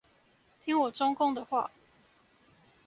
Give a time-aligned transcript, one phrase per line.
[0.65, 1.69] 聽我中共的話